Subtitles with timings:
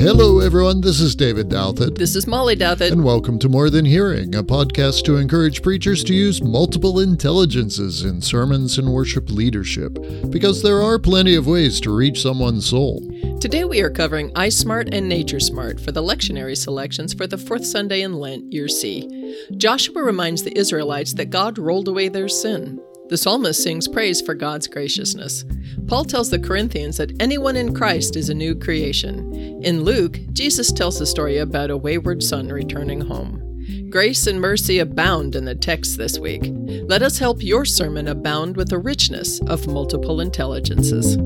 [0.00, 0.80] Hello, everyone.
[0.80, 1.98] This is David Douthit.
[1.98, 2.90] This is Molly Douthit.
[2.90, 8.02] And welcome to More Than Hearing, a podcast to encourage preachers to use multiple intelligences
[8.02, 9.98] in sermons and worship leadership,
[10.30, 13.02] because there are plenty of ways to reach someone's soul.
[13.42, 17.36] Today we are covering Eye Smart and Nature Smart for the lectionary selections for the
[17.36, 19.36] fourth Sunday in Lent, Year C.
[19.58, 22.80] Joshua reminds the Israelites that God rolled away their sin.
[23.10, 25.44] The psalmist sings praise for God's graciousness.
[25.88, 29.34] Paul tells the Corinthians that anyone in Christ is a new creation.
[29.64, 33.88] In Luke, Jesus tells the story about a wayward son returning home.
[33.90, 36.52] Grace and mercy abound in the text this week.
[36.86, 41.16] Let us help your sermon abound with the richness of multiple intelligences.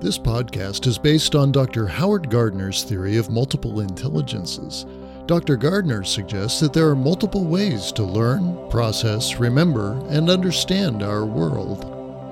[0.00, 1.88] This podcast is based on Dr.
[1.88, 4.86] Howard Gardner's theory of multiple intelligences.
[5.26, 5.56] Dr.
[5.56, 11.88] Gardner suggests that there are multiple ways to learn, process, remember, and understand our world.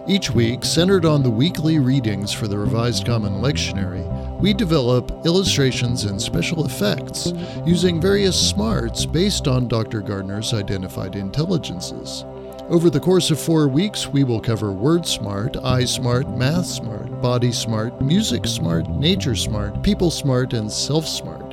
[0.09, 4.05] Each week, centered on the weekly readings for the Revised Common Lectionary,
[4.41, 7.33] we develop illustrations and special effects
[7.65, 10.01] using various smarts based on Dr.
[10.01, 12.25] Gardner's identified intelligences.
[12.69, 17.23] Over the course of four weeks, we will cover Word Smart, Eye Smart, Math Smart,
[17.23, 21.50] Body Smart, Music Smart, Nature Smart, People Smart, and Self Smart.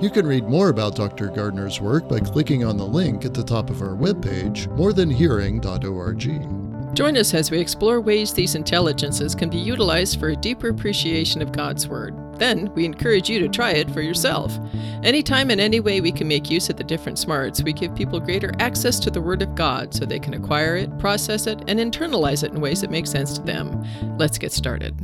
[0.00, 1.26] You can read more about Dr.
[1.26, 6.94] Gardner's work by clicking on the link at the top of our webpage, morethanhearing.org.
[6.94, 11.42] Join us as we explore ways these intelligences can be utilized for a deeper appreciation
[11.42, 12.14] of God's Word.
[12.38, 14.56] Then, we encourage you to try it for yourself.
[15.02, 18.20] Anytime and any way we can make use of the different smarts, we give people
[18.20, 21.80] greater access to the Word of God so they can acquire it, process it, and
[21.80, 23.84] internalize it in ways that make sense to them.
[24.16, 24.96] Let's get started.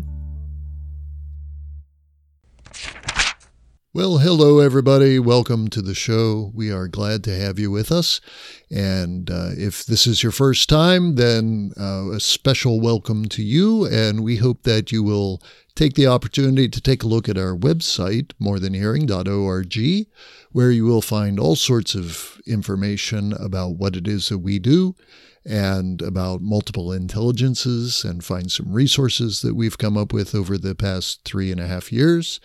[3.97, 5.21] Well, hello, everybody.
[5.21, 6.51] Welcome to the show.
[6.53, 8.21] We are glad to have you with us.
[8.69, 13.87] And uh, if this is your first time, then uh, a special welcome to you.
[13.87, 15.41] And we hope that you will
[15.77, 20.09] take the opportunity to take a look at our website, morethanhearing.org,
[20.51, 24.97] where you will find all sorts of information about what it is that we do
[25.45, 30.75] and about multiple intelligences and find some resources that we've come up with over the
[30.75, 32.41] past three and a half years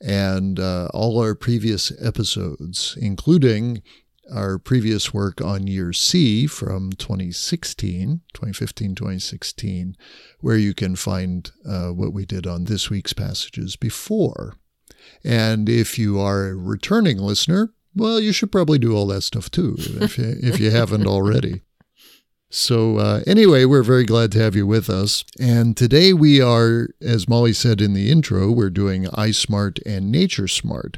[0.00, 3.82] and uh, all our previous episodes, including
[4.32, 9.96] our previous work on year C from 2016, 2015, 2016,
[10.40, 14.54] where you can find uh, what we did on this week's passages before.
[15.22, 19.50] And if you are a returning listener, well, you should probably do all that stuff
[19.50, 21.62] too, if you, if you haven't already.
[22.48, 25.24] So, uh, anyway, we're very glad to have you with us.
[25.38, 30.12] And today we are, as Molly said in the intro, we're doing Eye Smart and
[30.12, 30.96] Nature Smart.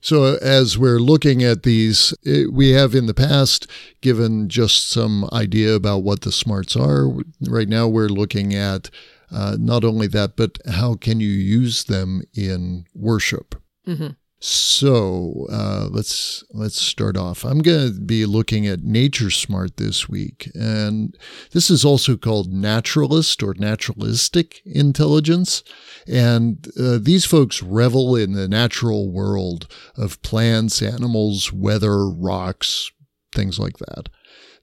[0.00, 3.66] So, as we're looking at these, it, we have in the past
[4.00, 7.08] given just some idea about what the smarts are.
[7.46, 8.90] Right now, we're looking at
[9.30, 13.54] uh, not only that, but how can you use them in worship?
[13.86, 14.08] Mm-hmm.
[14.42, 17.44] So uh, let's let's start off.
[17.44, 21.14] I'm going to be looking at Nature Smart this week, and
[21.52, 25.62] this is also called naturalist or naturalistic intelligence.
[26.08, 32.90] And uh, these folks revel in the natural world of plants, animals, weather, rocks,
[33.34, 34.08] things like that.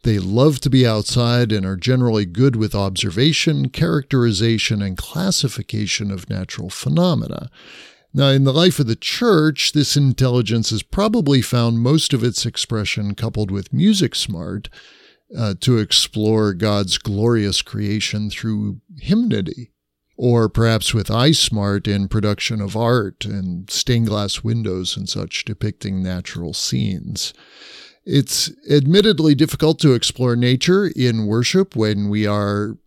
[0.02, 6.30] They love to be outside and are generally good with observation, characterization, and classification of
[6.32, 7.52] natural phenomena.
[8.14, 12.46] Now, in the life of the church, this intelligence has probably found most of its
[12.46, 14.70] expression coupled with music smart
[15.38, 19.72] uh, to explore God's glorious creation through hymnody,
[20.16, 25.46] or perhaps with eye smart in production of art and stained glass windows and such
[25.46, 27.34] depicting natural scenes.
[28.06, 32.78] It's admittedly difficult to explore nature in worship when we are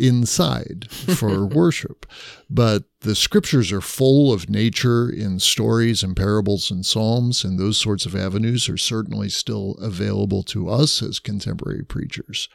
[0.00, 2.06] inside for worship.
[2.48, 7.78] But the scriptures are full of nature in stories and parables and psalms, and those
[7.78, 12.48] sorts of avenues are certainly still available to us as contemporary preachers.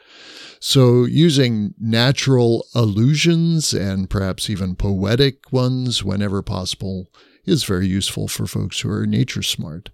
[0.60, 7.08] So, using natural allusions and perhaps even poetic ones whenever possible
[7.46, 9.90] is very useful for folks who are nature smart.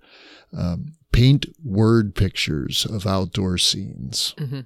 [0.58, 4.34] Um, paint word pictures of outdoor scenes.
[4.38, 4.62] Mm-hmm.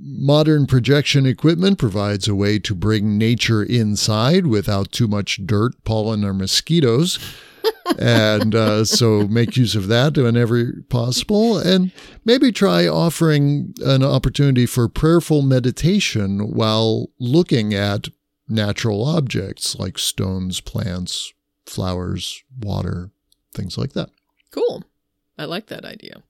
[0.00, 6.24] Modern projection equipment provides a way to bring nature inside without too much dirt, pollen,
[6.24, 7.18] or mosquitoes.
[7.98, 11.58] and uh, so make use of that whenever possible.
[11.58, 11.92] And
[12.24, 18.08] maybe try offering an opportunity for prayerful meditation while looking at
[18.48, 21.32] natural objects like stones, plants,
[21.66, 23.10] flowers, water,
[23.52, 24.10] things like that.
[24.50, 24.84] Cool.
[25.36, 26.22] I like that idea.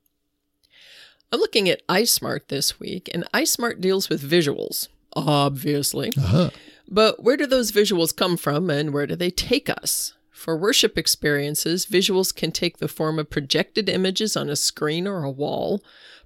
[1.31, 4.89] I'm looking at Eye Smart this week, and Eye Smart deals with visuals.
[5.15, 6.13] obviously.
[6.17, 6.51] Uh-huh.
[6.89, 10.15] But where do those visuals come from and where do they take us?
[10.31, 15.25] For worship experiences, visuals can take the form of projected images on a screen or
[15.25, 15.83] a wall,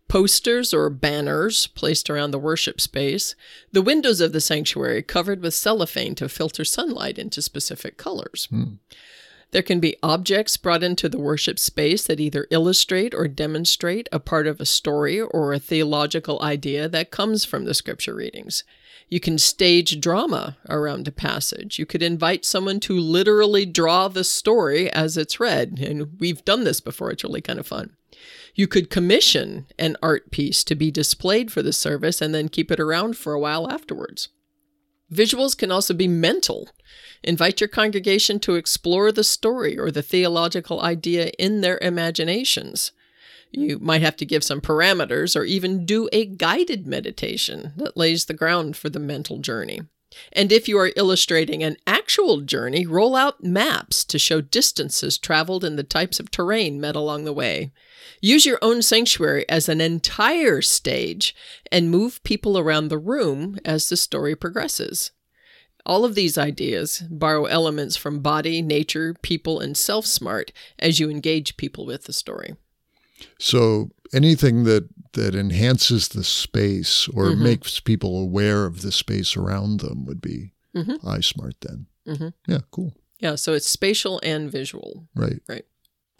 [0.09, 3.35] posters or banners placed around the worship space,
[3.73, 8.49] the windows of the sanctuary covered with cellophane to filter sunlight into specific colors.
[9.53, 14.19] There can be objects brought into the worship space that either illustrate or demonstrate a
[14.19, 18.65] part of a story or a theological idea that comes from the scripture readings.
[19.11, 21.79] You can stage drama around a passage.
[21.79, 25.79] You could invite someone to literally draw the story as it's read.
[25.79, 27.11] And we've done this before.
[27.11, 27.95] It's really kind of fun.
[28.55, 32.71] You could commission an art piece to be displayed for the service and then keep
[32.71, 34.31] it around for a while afterwards.
[35.13, 36.71] Visuals can also be mental.
[37.25, 42.93] Invite your congregation to explore the story or the theological idea in their imaginations.
[43.51, 48.25] You might have to give some parameters or even do a guided meditation that lays
[48.25, 49.83] the ground for the mental journey.
[50.33, 55.65] And if you are illustrating an actual journey, roll out maps to show distances traveled
[55.65, 57.73] and the types of terrain met along the way.
[58.21, 61.35] Use your own sanctuary as an entire stage
[61.71, 65.13] and move people around the room as the story progresses.
[65.84, 71.11] All of these ideas borrow elements from body, nature, people, and self smart as you
[71.11, 72.55] engage people with the story.
[73.38, 77.38] So anything that that enhances the space or Mhm.
[77.43, 81.05] makes people aware of the space around them would be Mhm.
[81.06, 81.87] Eye Smart then.
[82.06, 82.32] Mhm.
[82.49, 82.94] Yeah, cool.
[83.20, 85.06] Yeah, so it's spatial and visual.
[85.14, 85.40] Right.
[85.49, 85.67] Right.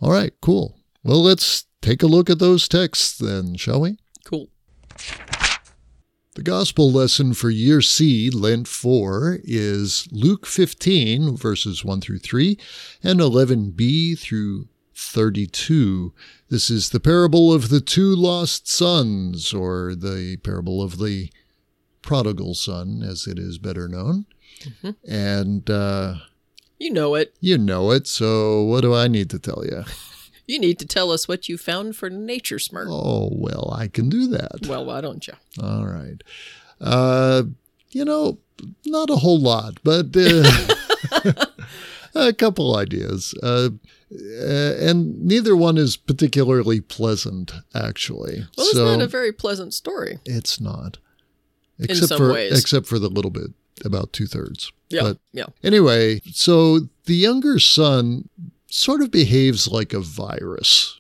[0.00, 0.76] All right, cool.
[1.02, 3.96] Well, let's take a look at those texts then, shall we?
[4.24, 4.50] Cool.
[6.34, 12.56] The gospel lesson for year C, Lent 4, is Luke 15, verses 1 through 3,
[13.02, 16.14] and 11b through 32.
[16.49, 21.29] This is the parable of the two lost sons, or the parable of the
[22.00, 24.25] prodigal son, as it is better known.
[24.82, 24.96] Mhm.
[25.06, 26.14] And uh,
[26.79, 27.34] You know it.
[27.40, 29.84] you know it, so what do I need to tell you?
[30.46, 32.88] You need to tell us what you found for Nature Smart.
[32.90, 34.66] Oh, well, I can do that.
[34.66, 35.34] Well, why don't you?
[35.62, 36.22] All right.
[36.80, 37.44] Uh,
[37.90, 38.38] you know,
[38.84, 41.44] not a whole lot, but uh,
[42.14, 43.34] a couple ideas.
[43.42, 43.70] Uh,
[44.12, 48.44] uh, and neither one is particularly pleasant, actually.
[48.58, 50.18] Well, it's not a very pleasant story.
[50.26, 50.98] it's not.
[51.92, 52.58] some for ways.
[52.58, 53.52] except for the little bit,
[53.84, 54.72] about two thirds.
[54.90, 55.46] Yeah, But yeah.
[55.62, 58.28] anyway, so the younger son
[58.72, 60.98] sort of behaves like a virus.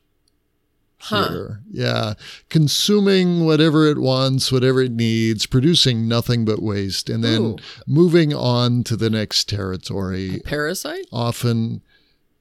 [0.98, 1.28] Huh.
[1.30, 1.60] here.
[1.68, 2.14] Yeah.
[2.48, 7.56] Consuming whatever it wants, whatever it needs, producing nothing but waste, and then Ooh.
[7.88, 11.06] moving on to the next territory, Parasite?
[11.10, 11.80] often,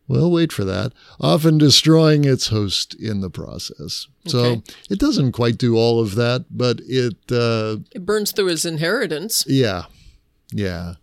[0.07, 4.07] well, wait for that, often destroying its host in the process.
[4.27, 4.61] So Okay.
[4.91, 9.43] it doesn't quite do all of that, but it, uh, It burns through his inheritance,
[9.47, 9.85] yeah.
[10.53, 10.95] Yeah.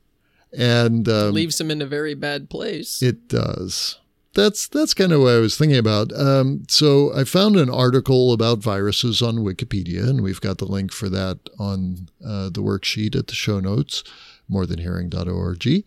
[0.56, 3.02] And um, leaves him in a very bad place.
[3.02, 3.98] It does.
[4.38, 6.12] That's that's kind of what I was thinking about.
[6.12, 10.92] Um, so I found an article about viruses on Wikipedia, and we've got the link
[10.92, 14.04] for that on uh, the worksheet at the show notes,
[14.48, 15.84] morethanhearing.org.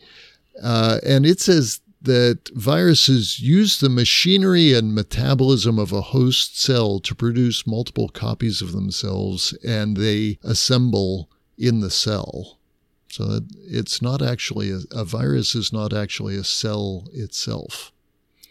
[0.62, 7.00] Uh, and it says that viruses use the machinery and metabolism of a host cell
[7.00, 12.60] to produce multiple copies of themselves, and they assemble in the cell.
[13.08, 17.91] So that it's not actually a, a virus is not actually a cell itself.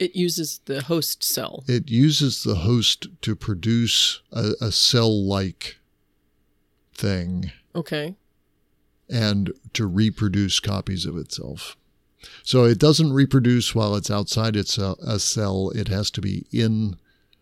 [0.01, 1.63] It uses the host cell.
[1.69, 5.77] It uses the host to produce a, a cell-like
[6.95, 8.17] thing Okay.
[9.09, 11.77] and to reproduce copies of itself.
[12.43, 15.71] So it doesn't reproduce while it's outside its a, a cell.
[15.75, 16.97] It has to be in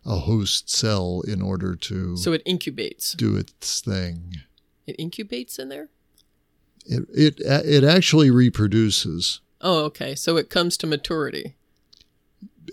[0.05, 3.17] a host cell in order to So it incubates.
[3.17, 4.35] do its thing.
[4.87, 5.89] It incubates in there?
[6.87, 10.15] It it it actually reproduces, Oh, okay.
[10.15, 11.57] So it comes to maturity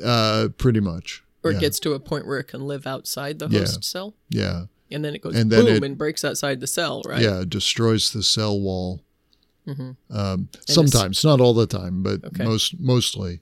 [0.04, 1.24] uh, pretty much.
[1.44, 1.58] or yeah.
[1.58, 3.60] it gets to a point where it can live outside the Yeah.
[3.60, 4.16] host cell.
[4.30, 4.66] yeah.
[4.92, 7.22] And then it goes And then boom it- and breaks outside the cell, right?
[7.22, 9.02] Yeah, it destroys the cell wall.
[9.66, 12.44] hmm Um, sometimes, not all the time, but Okay.
[12.44, 13.42] most mostly.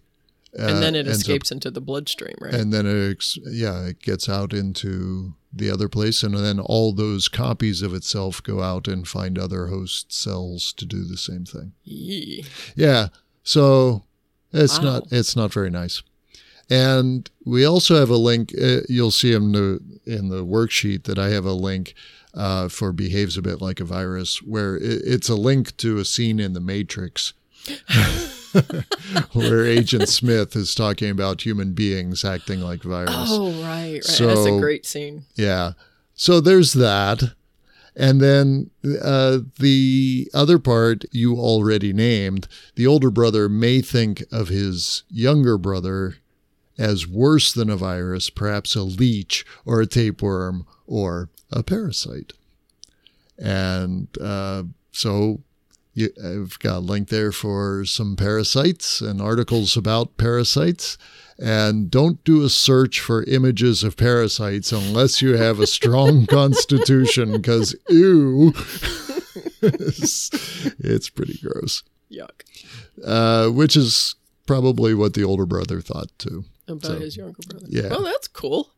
[0.58, 2.54] Uh, And then it ends up- escapes into the bloodstream, right?
[2.54, 6.94] and then it ex- yeah, it gets out into the other place, and then all
[6.94, 11.44] those copies of itself go out and find other host cells to do the same
[11.46, 11.74] thing.
[11.84, 12.46] Yee.
[12.76, 13.10] Yeah,
[13.44, 14.04] so
[14.54, 14.84] it's Wow.
[14.86, 16.02] not it's not very nice.
[16.74, 18.52] And we also have a link.
[18.60, 21.94] Uh, you'll see in the in the worksheet that I have a link
[22.34, 26.06] uh, for behaves a bit like a virus, where it, it's a link to a
[26.06, 27.34] scene in The Matrix.
[29.34, 33.30] where Agent Smith is talking about human beings acting like virus.
[33.30, 34.04] Oh, right, right.
[34.04, 35.26] That's a great scene.
[35.36, 35.74] Yeah.
[36.16, 37.36] So there's that.
[37.96, 44.48] And then uh, the other part you already named, the older brother may think of
[44.48, 46.16] his younger brother
[46.78, 52.34] as worse than a virus, perhaps a leech or a tapeworm or a parasite.
[53.38, 55.42] And uh, so
[55.94, 60.98] you, I've got a link there for some parasites and articles about parasites.
[61.40, 67.34] And don't do a search for images of parasites unless you have a strong constitution,
[67.34, 68.54] because ew,
[69.62, 70.30] it's,
[70.80, 71.84] it's, pretty gross.
[72.12, 72.44] Yuck.
[73.04, 74.16] Uh, which is
[74.46, 76.46] probably what the older brother thought too.
[76.68, 77.66] About so, his younger brother.
[77.70, 77.90] Yeah.
[77.90, 78.74] Well, that's cool.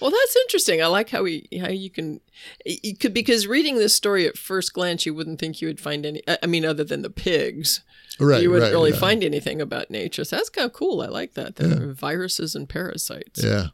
[0.00, 0.82] Well, that's interesting.
[0.82, 2.20] I like how we how you can
[2.64, 6.04] you could because reading this story at first glance, you wouldn't think you would find
[6.04, 6.22] any.
[6.42, 7.82] I mean, other than the pigs,
[8.20, 8.42] right?
[8.42, 8.98] You wouldn't right, really yeah.
[8.98, 10.24] find anything about nature.
[10.24, 11.00] So that's kind of cool.
[11.00, 11.56] I like that.
[11.56, 11.92] The yeah.
[11.94, 13.42] viruses and parasites.
[13.42, 13.68] Yeah.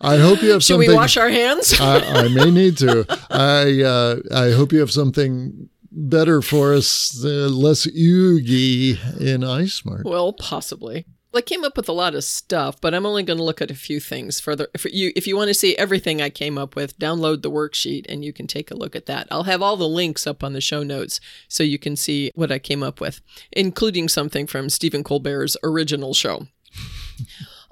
[0.00, 0.88] I hope you have Should something.
[0.88, 1.78] we wash our hands?
[1.80, 3.04] I, I, may need to.
[3.30, 9.66] I uh, I hope you have something better for us, uh, less oogie in Eye
[9.66, 10.04] Smart.
[10.04, 11.06] Well, possibly.
[11.34, 13.70] I came up with a lot of stuff, but I'm only going to look at
[13.70, 14.68] a few things further.
[14.74, 18.06] If you if you want to see everything I came up with, download the worksheet
[18.08, 19.28] and you can take a look at that.
[19.30, 22.50] I'll have all the links up on the show notes so you can see what
[22.50, 23.20] I came up with,
[23.52, 26.46] including something from Stephen Colbert's original show.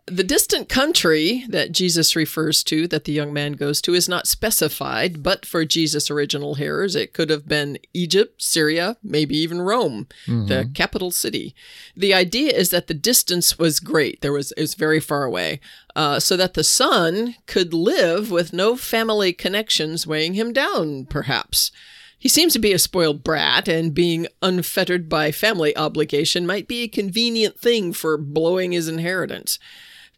[0.08, 4.28] The distant country that Jesus refers to, that the young man goes to, is not
[4.28, 10.06] specified, but for Jesus' original hearers, it could have been Egypt, Syria, maybe even Rome,
[10.28, 10.46] mm-hmm.
[10.46, 11.56] the capital city.
[11.96, 15.58] The idea is that the distance was great; there was it was very far away,
[15.96, 21.72] uh, so that the son could live with no family connections weighing him down, perhaps.
[22.16, 26.82] He seems to be a spoiled brat, and being unfettered by family obligation might be
[26.82, 29.58] a convenient thing for blowing his inheritance.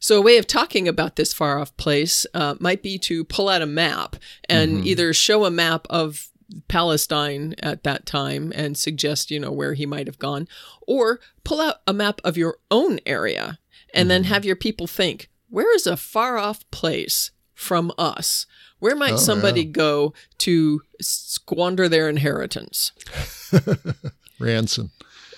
[0.00, 3.48] So, a way of talking about this far off place uh, might be to pull
[3.48, 4.16] out a map
[4.48, 4.86] and mm-hmm.
[4.86, 6.28] either show a map of
[6.68, 10.48] Palestine at that time and suggest, you know, where he might have gone,
[10.86, 13.58] or pull out a map of your own area
[13.92, 14.08] and mm-hmm.
[14.08, 18.46] then have your people think, where is a far off place from us?
[18.78, 19.72] Where might oh, somebody yeah.
[19.72, 22.92] go to squander their inheritance?
[24.38, 24.92] Ransom.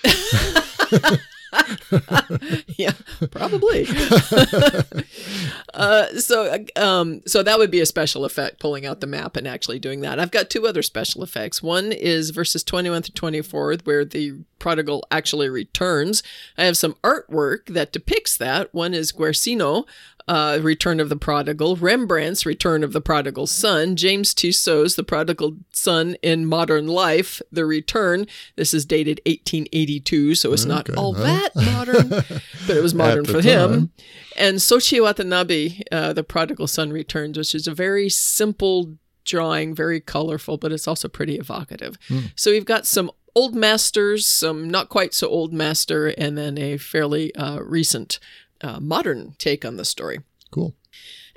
[2.77, 2.93] yeah,
[3.31, 3.87] probably.
[5.75, 9.47] uh, so, um, so that would be a special effect, pulling out the map and
[9.47, 10.21] actually doing that.
[10.21, 11.63] I've got two other special effects.
[11.63, 16.23] One is verses 21 through 24, where the prodigal actually returns.
[16.57, 18.73] I have some artwork that depicts that.
[18.75, 19.87] One is Guercino,
[20.31, 25.57] uh, Return of the Prodigal, Rembrandt's Return of the Prodigal Son, James Tissot's The Prodigal
[25.73, 28.29] Son in Modern Life, The Return.
[28.55, 32.09] This is dated 1882, so it's not all that modern,
[32.69, 33.73] but it was modern for time.
[33.73, 33.91] him.
[34.37, 38.95] And Soichi Watanabe, uh, The Prodigal Son Returns, which is a very simple
[39.25, 41.99] drawing, very colorful, but it's also pretty evocative.
[42.09, 42.31] Mm.
[42.37, 46.77] So we've got some old masters, some not quite so old master, and then a
[46.77, 48.21] fairly uh, recent
[48.63, 50.21] uh, modern take on the story.
[50.51, 50.75] Cool.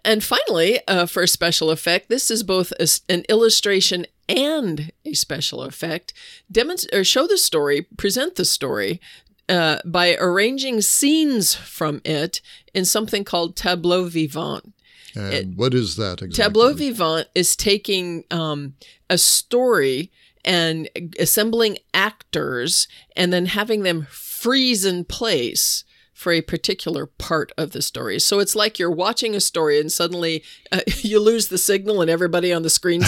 [0.06, 5.14] And finally, uh, for a special effect, this is both a, an illustration and a
[5.14, 6.14] special effect.
[6.52, 9.00] Demonst- or show the story, present the story
[9.48, 12.42] uh, by arranging scenes from it
[12.74, 14.74] in something called tableau vivant.
[15.16, 16.44] And it, what is that exactly?
[16.44, 18.76] Tableau vivant is taking um,
[19.10, 20.12] a story
[20.44, 20.90] and
[21.20, 27.82] assembling actors and then having them freeze in place for a particular part of the
[27.82, 28.20] story.
[28.20, 32.10] So it's like you're watching a story and suddenly uh, you lose the signal and
[32.10, 33.02] everybody on the screen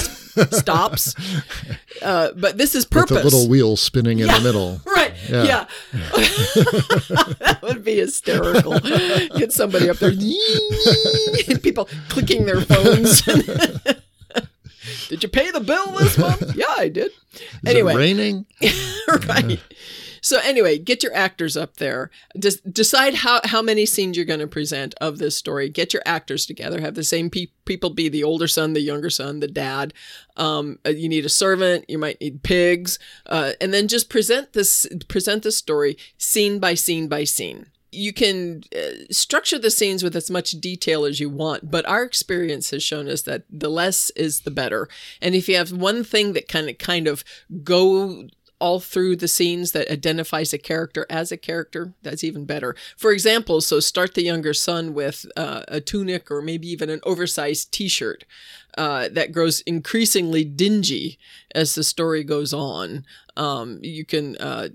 [0.51, 1.15] stops.
[2.01, 3.11] Uh, but this is purpose.
[3.11, 4.81] With the little wheel spinning in yeah, the middle.
[4.85, 5.13] Right.
[5.29, 5.43] Yeah.
[5.43, 5.65] yeah.
[7.39, 8.77] that would be hysterical.
[8.79, 10.11] Get somebody up there
[11.61, 13.21] people clicking their phones.
[15.07, 16.53] did you pay the bill this month?
[16.53, 17.11] Yeah, I did.
[17.33, 18.45] Is anyway, raining.
[19.27, 19.59] right.
[20.25, 22.09] So anyway, get your actors up there.
[22.35, 25.69] Just decide how, how many scenes you're going to present of this story.
[25.69, 26.81] Get your actors together.
[26.81, 29.93] Have the same pe- people be the older son, the younger son, the dad.
[30.35, 31.85] Um, uh, you need a servant.
[31.87, 36.73] You might need pigs, uh, and then just present this present the story scene by
[36.73, 41.29] scene by scene you can uh, structure the scenes with as much detail as you
[41.29, 44.89] want, but our experience has shown us that the less is the better.
[45.21, 47.23] And if you have one thing that kind of kind of
[47.63, 48.27] go
[48.59, 52.75] all through the scenes that identifies a character as a character, that's even better.
[52.97, 57.01] For example, so start the younger son with uh, a tunic or maybe even an
[57.03, 58.25] oversized t shirt.
[58.77, 61.17] Uh, that grows increasingly dingy
[61.53, 63.05] as the story goes on.
[63.37, 64.69] Um, you can uh,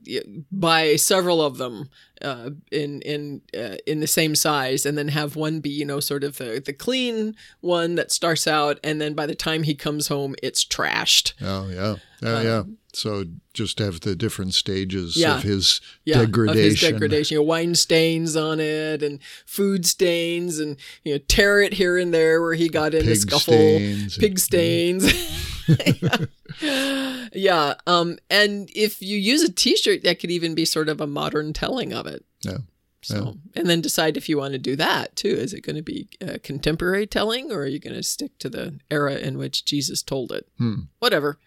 [0.53, 1.89] buy several of them
[2.23, 6.01] uh, in in uh, in the same size, and then have one be you know
[6.01, 9.75] sort of the, the clean one that starts out, and then by the time he
[9.75, 11.33] comes home, it's trashed.
[11.41, 12.63] Oh yeah, yeah, Um, yeah.
[12.93, 15.37] So just have the different stages Yeah.
[15.37, 16.59] of his yeah, degradation.
[16.59, 17.35] Of his degradation.
[17.37, 21.97] You know, wine stains on it and food stains and you know, tear it here
[21.97, 23.55] and there where he got in a scuffle.
[23.95, 24.19] Stains.
[24.19, 26.03] Pig stains.
[26.03, 26.17] yeah.
[27.33, 27.75] yeah.
[27.87, 31.53] Um, and if you use a t-shirt, that could even be sort of a modern
[31.53, 32.25] telling of it.
[32.43, 32.59] Yeah.
[33.03, 35.29] So, and then decide if you want to do that too.
[35.29, 38.51] Is it going to be a contemporary telling or are you going to stick to
[38.51, 40.47] the era in which Jesus told it?
[40.59, 40.83] Hmm.
[40.99, 41.39] Whatever.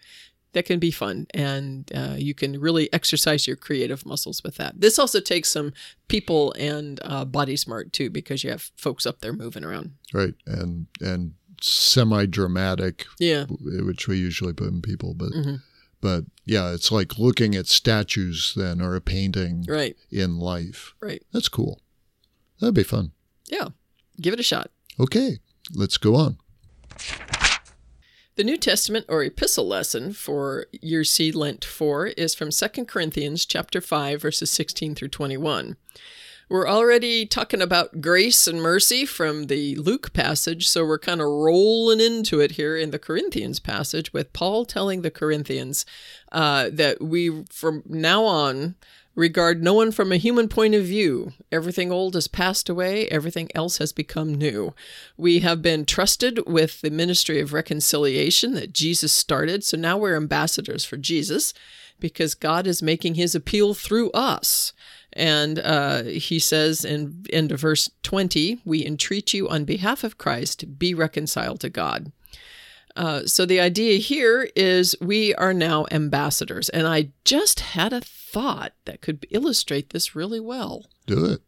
[0.52, 4.80] That can be fun, and uh, you can really exercise your creative muscles with that.
[4.80, 5.72] This also takes some
[6.06, 9.94] people and uh, body smart too, because you have folks up there moving around.
[10.12, 10.34] Right.
[10.46, 11.34] And and
[11.66, 15.62] semi dramatic, Yeah, which we usually put in people, but Mhm.
[16.00, 20.94] but yeah, it's like looking at statues then or a painting right, in life.
[21.00, 21.22] right.
[21.32, 21.80] That's cool.
[22.60, 23.12] That'd be fun.
[23.48, 23.68] Yeah,
[24.20, 24.70] give it a shot.
[25.00, 25.38] Okay,
[25.72, 26.36] let's go on.
[28.36, 33.46] The New Testament or epistle lesson for year C Lent 4 is from 2 Corinthians
[33.46, 35.76] chapter 5 verses 16 through 21.
[36.48, 41.26] We're already talking about grace and mercy from the Luke passage, so we're kind of
[41.26, 45.86] rolling into it here in the Corinthians passage with Paul telling the Corinthians
[46.32, 48.74] uh, that we, from now on,
[49.14, 51.32] regard no one from a human point of view.
[51.50, 54.74] Everything old has passed away, everything else has become new.
[55.16, 60.16] We have been trusted with the ministry of reconciliation that Jesus started, so now we're
[60.16, 61.54] ambassadors for Jesus
[62.00, 64.72] because God is making his appeal through us.
[65.14, 70.78] And uh, he says in, in verse 20, We entreat you on behalf of Christ,
[70.78, 72.12] be reconciled to God.
[72.96, 76.68] Uh, so the idea here is we are now ambassadors.
[76.68, 80.86] And I just had a thought that could illustrate this really well.
[81.06, 81.42] Do it.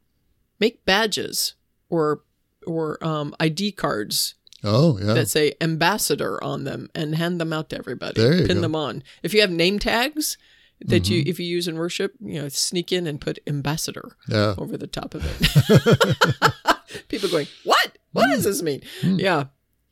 [0.58, 1.54] Make badges
[1.88, 2.22] or
[2.66, 5.14] or um, ID cards Oh yeah.
[5.14, 8.20] that say ambassador on them and hand them out to everybody.
[8.20, 8.62] There you Pin go.
[8.62, 9.04] them on.
[9.22, 10.36] If you have name tags
[10.80, 11.30] that you Mm-hmm.
[11.30, 14.54] if you use in worship, you know, sneak in and put ambassador yeah.
[14.58, 16.76] over the top of it.
[17.08, 17.98] People going, "What?
[18.12, 19.18] What does this mean?" Hmm.
[19.18, 19.44] Yeah.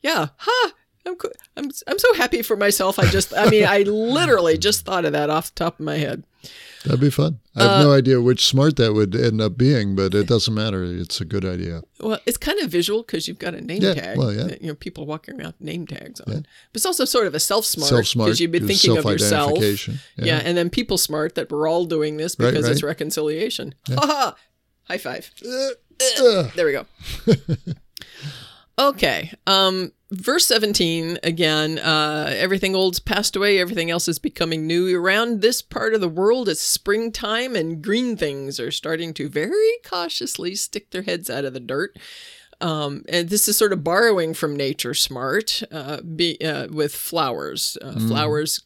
[0.02, 0.28] Yeah.
[0.36, 0.72] Ha.
[1.06, 1.16] I'm,
[1.56, 2.98] I'm I'm so happy for myself.
[2.98, 5.96] I just I mean I literally just thought of that off the top of my
[5.98, 6.24] head.
[6.84, 7.40] That'd be fun.
[7.56, 10.52] I have Uh, no idea which smart that would end up being, but it doesn't
[10.52, 10.84] matter.
[10.84, 11.82] It's a good idea.
[12.00, 14.18] Well, it's kind of visual because you've got a name Yeah, tag.
[14.18, 14.44] well, yeah.
[14.44, 16.34] that, You know, people walking around with name tags on.
[16.34, 18.26] But it's also sort of a self smart Self smart.
[18.26, 19.48] because you've been thinking of yourself.
[19.52, 20.00] self-identification.
[20.16, 20.42] Yeah.
[20.44, 22.88] and then people smart that we're all doing this Right, because it's right.
[22.88, 23.74] reconciliation.
[23.88, 24.36] Ha ha!
[24.88, 25.30] High five.
[25.42, 26.84] Uh, There we go.
[28.78, 29.32] okay.
[29.46, 34.96] Um, verse 17 again, uh, everything old's passed away, everything else is becoming new.
[34.96, 39.72] Around this part of the world, it's springtime, and green things are starting to very
[39.84, 41.96] cautiously stick their heads out of the dirt.
[42.60, 47.76] Um, and this is sort of borrowing from Nature Smart uh, be, uh, with flowers,
[47.82, 48.62] uh, flowers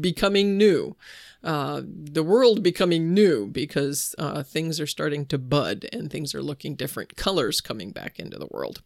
[0.00, 0.96] becoming new.
[1.44, 6.42] Uh, the world becoming new because uh, things are starting to bud and things are
[6.42, 8.82] looking different, colors coming back into the world.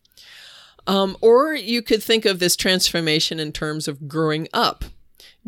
[0.91, 4.85] Um, or you could think of this transformation in terms of growing up.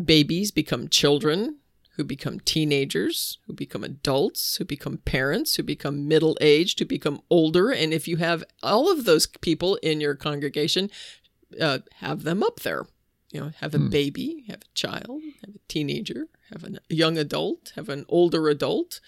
[0.03, 1.59] Babies become children,
[1.97, 7.23] who become teenagers, who become adults, who become parents, who become middle aged, who become
[7.29, 7.73] older.
[7.73, 10.91] And if you have all of those people in your congregation,
[11.61, 12.87] uh, have them up there.
[13.33, 17.73] You know, have a baby, have a child, have a teenager, have a young adult,
[17.75, 19.01] have an older adult.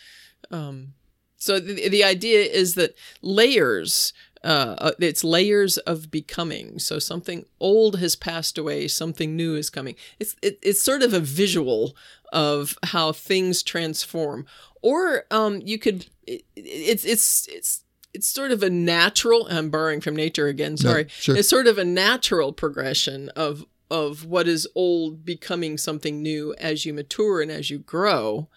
[0.50, 0.94] Um,
[1.36, 6.78] so the, the idea is that layers, uh, uh, it's layers of becoming.
[6.78, 9.96] So something old has passed away, something new is coming.
[10.20, 11.96] It's it, it's sort of a visual
[12.32, 14.44] of how things transform.
[14.82, 19.46] Or um, you could it, it's it's it's it's sort of a natural.
[19.48, 20.76] I'm borrowing from nature again.
[20.76, 21.06] Sorry.
[21.08, 21.36] sure.
[21.36, 26.84] It's sort of a natural progression of of what is old becoming something new as
[26.84, 28.48] you mature and as you grow.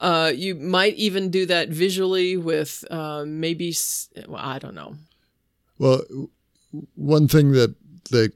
[0.00, 3.74] Uh, you might even do that visually with uh, maybe
[4.26, 4.96] well, I don't know.
[5.84, 6.02] Well,
[6.94, 7.74] one thing that
[8.10, 8.32] that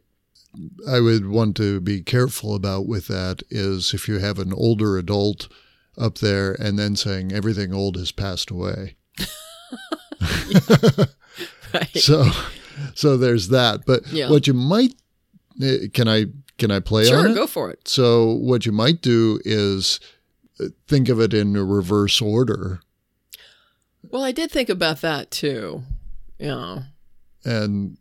[0.86, 4.98] I would want to be careful about with that is if you have an older
[4.98, 5.48] adult
[5.96, 8.96] up there and then saying everything old has passed away.
[11.74, 11.96] Right.
[11.98, 12.24] So,
[12.94, 13.84] so there's that.
[13.86, 14.30] But Yeah.
[14.30, 14.94] what you might
[15.62, 17.28] eh, can I can I play Sure, on it?
[17.28, 17.86] Sure, go for it.
[17.86, 20.00] So what you might do is
[20.58, 22.80] uh, think of it in a reverse order,
[24.10, 25.82] Well, I did think about that too.
[26.38, 26.84] Yeah.
[27.48, 27.96] And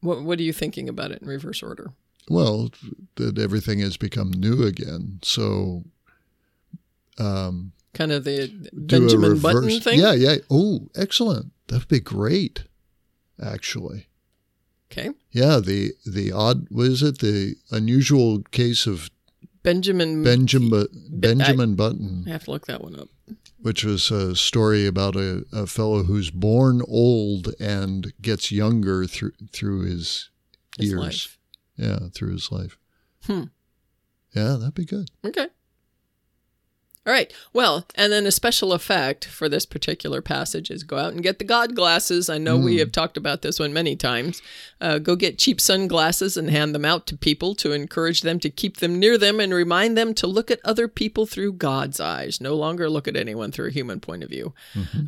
[0.00, 1.92] What What are you thinking about it in reverse order?
[2.28, 2.70] well,
[3.16, 5.18] that everything has become new again.
[5.22, 5.84] So,
[7.18, 9.98] um, Kind of the Benjamin Button thing.
[9.98, 10.36] Yeah, yeah.
[10.50, 11.52] Oh, excellent.
[11.68, 12.64] That'd be great.
[13.42, 14.06] Actually,
[14.90, 15.10] Okay.
[15.30, 15.58] yeah.
[15.58, 19.10] The the odd was it the unusual case of
[19.62, 20.22] Benjamin.
[20.24, 23.08] Benjamin Benjamin Button, I have to look that one up.
[23.60, 29.32] which was a story about a, a fellow who's born old and gets younger through
[29.52, 30.30] through his,
[30.78, 31.00] His years.
[31.00, 31.38] life.
[31.76, 32.76] Yeah, through his life.
[33.26, 33.44] Hmm.
[34.34, 35.10] Yeah, that'd be good.
[35.24, 35.46] Okay.
[37.04, 37.32] All right.
[37.52, 41.40] Well, and then a special effect for this particular passage is go out and get
[41.40, 42.30] the God glasses.
[42.30, 44.40] I know we have talked about this one many times.
[44.80, 48.48] Uh, go get cheap sunglasses and hand them out to people to encourage them to
[48.48, 52.40] keep them near them and remind them to look at other people through God's eyes,
[52.40, 54.54] no longer look at anyone through a human point of view.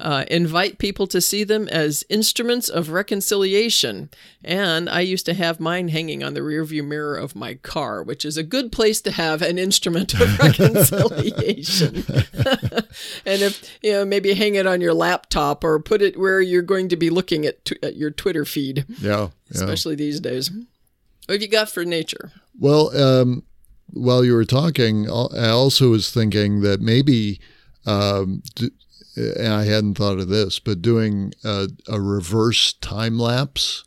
[0.01, 4.11] Uh, invite people to see them as instruments of reconciliation.
[4.43, 8.25] And I used to have mine hanging on the rearview mirror of my car, which
[8.25, 11.84] is a good place to have an instrument of reconciliation.
[13.27, 16.63] and if you know, maybe hang it on your laptop or put it where you're
[16.63, 19.29] going to be looking at, tw- at your Twitter feed, Yeah, yeah.
[19.51, 20.51] especially these days.
[20.51, 22.33] What have you got for nature?
[22.59, 23.43] Well, um,
[23.89, 27.41] while you were talking, I also was thinking that maybe,
[27.87, 28.71] um, d-
[29.17, 33.85] and I hadn't thought of this, but doing a, a reverse time lapse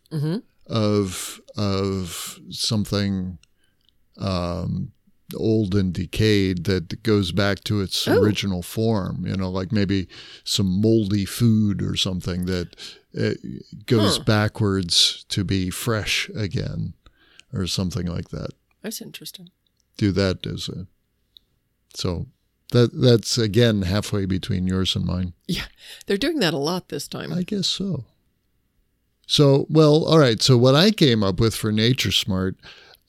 [0.68, 3.38] of of something
[4.18, 4.92] um,
[5.36, 8.18] old and decayed that goes back to its Oh.
[8.22, 9.26] original form.
[9.28, 10.08] You know, like maybe
[10.44, 12.76] some moldy food or something that
[13.18, 13.34] uh,
[13.86, 14.24] goes Huh.
[14.24, 16.94] backwards to be fresh again,
[17.54, 19.50] or something like that That's interesting.
[19.98, 20.88] do that as a
[21.96, 22.28] so
[22.72, 25.66] that that's again halfway between yours and mine Yeah,
[26.06, 27.34] they're doing that a lot this time.
[27.34, 28.04] i guess so
[29.26, 32.56] so well all right so what i came up with for nature smart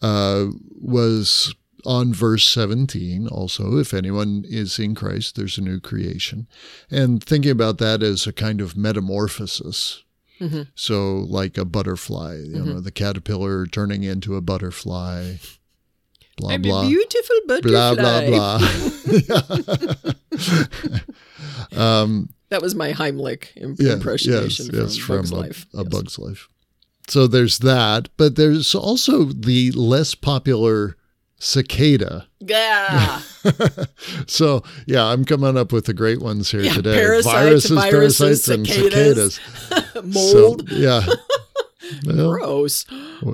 [0.00, 0.46] uh,
[0.80, 1.54] was
[1.86, 6.46] on verse 17 also if anyone is in christ there's a new creation
[6.90, 10.02] and thinking about that as a kind of metamorphosis
[10.40, 10.68] Mhm.
[10.74, 15.34] so like a butterfly you know the caterpillar turning into a butterfly
[16.36, 17.94] blah I'm blah a beautiful butterfly.
[17.96, 18.58] blah blah.
[21.76, 25.66] um, That was my Heimlich im- yeah, impersonation yes, yes, from, Bug's a, Life.
[25.74, 25.88] A Yes.
[25.88, 26.48] Bug's Life.
[27.08, 30.96] So there's that, but there's also the less popular
[31.38, 32.26] cicada.
[32.40, 33.20] Yeah.
[34.26, 36.94] So yeah, I'm coming up with the great ones here Yeah, today.
[36.96, 39.34] parasites, Viruses, viruses, parasites, and cicadas.
[39.68, 40.04] cicadas.
[40.14, 40.68] Mold.
[40.68, 41.06] So, yeah.
[42.04, 42.84] Well, Gross.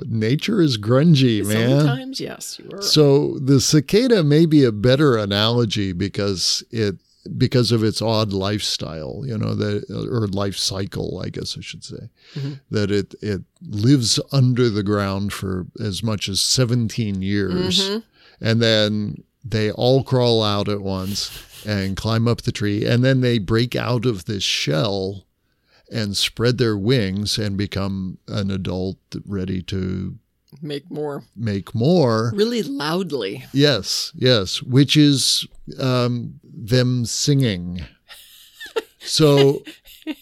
[0.05, 1.79] nature is grungy, man.
[1.81, 2.75] Sometimes, yes, you are.
[2.77, 2.83] right.
[2.85, 6.95] So the cicada may be a better analogy because it
[7.37, 11.83] because of its odd lifestyle, you know, that or life cycle, I guess I should
[11.83, 12.59] say, Mhm.
[12.71, 18.03] that it it lives under the ground for as much as 17 years, Mhm.
[18.41, 21.31] and then they all crawl out at once
[21.65, 25.25] and climb up the tree, and then they break out of this shell
[25.91, 30.15] and spread their wings and become an adult ready to
[30.61, 31.23] Make more.
[31.35, 32.31] make more.
[32.35, 33.45] Really loudly.
[33.53, 35.45] Yes, yes, which is
[35.79, 37.85] um, them singing.
[38.99, 39.63] So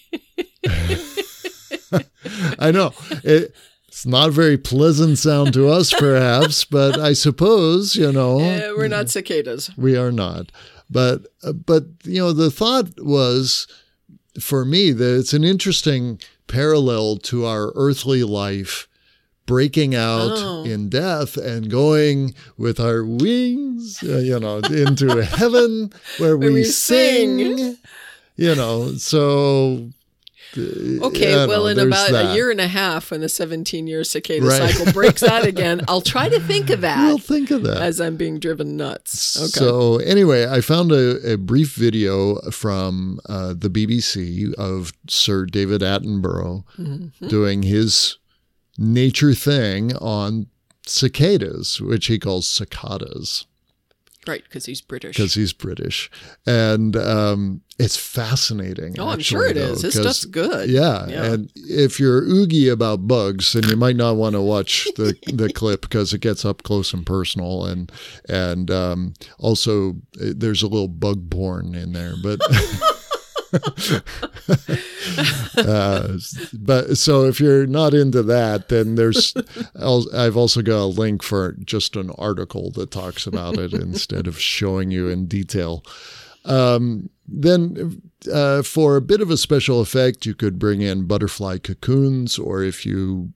[2.59, 3.53] I know it,
[3.87, 8.71] it's not a very pleasant sound to us, perhaps, but I suppose you know Eh,
[8.75, 9.71] we're not cicadas.
[9.77, 10.51] we are not.
[10.89, 13.67] But uh, but you know the thought was
[14.39, 18.87] for me that it's an interesting parallel to our earthly life
[19.45, 20.63] breaking out Oh.
[20.63, 26.63] in death and going with our wings uh, you know into heaven where we, we
[26.63, 27.57] sing.
[27.57, 27.77] sing.
[28.35, 29.89] you know so
[30.55, 30.61] uh,
[31.07, 32.31] Okay, well, know, in about that.
[32.31, 34.69] a year and a half, when the 17 year cicada Right.
[34.71, 37.99] cycle breaks out again, I'll try to think of that we'll think of that as
[37.99, 39.35] I'm being driven nuts.
[39.35, 39.47] Okay.
[39.65, 45.81] So anyway, I found a, a brief video from uh, the BBC of Sir David
[45.81, 47.27] Attenborough Mm-hmm.
[47.29, 48.17] doing his
[48.77, 50.47] nature thing on
[50.85, 53.45] cicadas, which he calls cicadas
[54.27, 55.15] right, because he's British.
[55.15, 56.09] because he's British,
[56.45, 58.99] and um, it's fascinating.
[58.99, 59.81] Oh, I'm sure it though, is.
[59.81, 60.69] His stuff's good.
[60.69, 61.25] Yeah, Yeah.
[61.33, 65.51] and if you're oogie about bugs, then you might not want to watch the the
[65.51, 67.91] clip because it gets up close and personal, and
[68.29, 72.39] and um, also uh, there's a little bug porn in there, but.
[75.57, 76.17] uh,
[76.53, 79.33] but so if you're not into that, then there's
[79.79, 84.27] I'll- I've also got a link for just an article that talks about it instead
[84.27, 85.83] of showing you in detail.
[86.45, 91.57] Um, then, uh, for a bit of a special effect, you could bring in butterfly
[91.59, 93.31] cocoons, or if you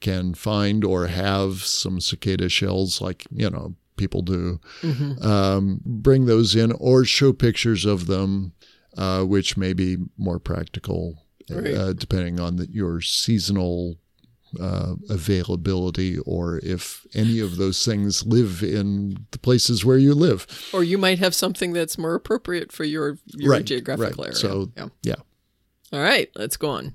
[0.00, 5.26] can find or have some cicada shells, like, you know, people do, Mm-hmm.
[5.26, 8.52] um, bring those in or show pictures of them,
[8.96, 11.74] uh, which may be more practical Right.
[11.74, 13.98] uh, depending on the, your seasonal
[14.58, 20.46] uh, availability or if any of those things live in the places where you live.
[20.72, 24.28] Or you might have something that's more appropriate for your, your Right, geographical right.
[24.28, 24.36] area.
[24.36, 24.88] So, yeah.
[25.02, 25.14] yeah.
[25.92, 26.94] All right, let's go on.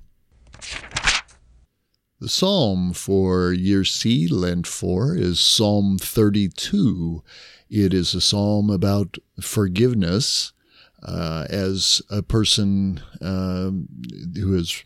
[2.20, 7.24] The psalm for year C, Lent 4, is Psalm 32.
[7.70, 10.52] It is a psalm about forgiveness.
[11.02, 13.88] Uh, as a person um,
[14.36, 14.84] who is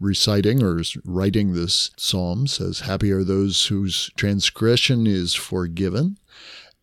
[0.00, 6.18] reciting or is writing this psalm says, Happy are those whose transgression is forgiven.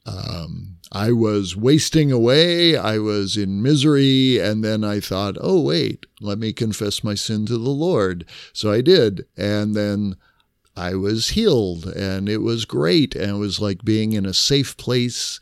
[0.06, 2.76] Um, I was wasting away.
[2.76, 4.40] I was in misery.
[4.40, 8.26] And then I thought, oh, wait, let me confess my sin to the Lord.
[8.54, 9.26] So I did.
[9.38, 10.16] And then
[10.76, 13.16] I was healed and it was great.
[13.16, 15.40] And it was like being in a safe place.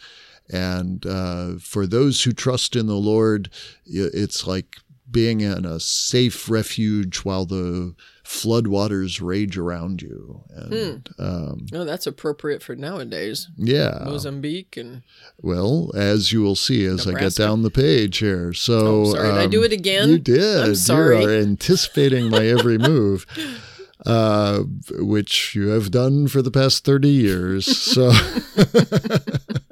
[0.51, 3.49] And uh, for those who trust in the Lord,
[3.85, 4.77] it's like
[5.09, 10.41] being in a safe refuge while the floodwaters rage around you.
[10.53, 13.47] And um, Oh, that's appropriate for nowadays.
[13.55, 14.01] yeah.
[14.03, 15.03] Mozambique and
[15.41, 18.51] Well, as you will see as I get down the page here.
[18.53, 20.09] So, Oh, sorry, did I do it again?
[20.09, 20.63] You did.
[20.65, 21.21] I'm sorry.
[21.21, 23.25] You are anticipating my every move,
[24.05, 27.65] uh, which you have done for the past 30 years.
[27.77, 28.11] So,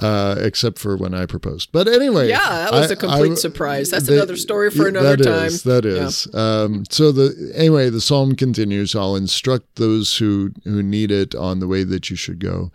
[0.00, 1.72] uh, except for when I proposed.
[1.72, 2.28] But anyway.
[2.28, 3.90] Yeah, that was a a complete surprise.
[3.90, 5.52] That's another story for another time.
[5.64, 6.32] That is.
[6.34, 8.94] Um, so the anyway, the psalm continues.
[8.94, 12.72] I'll instruct those who who need it on the way that you should go.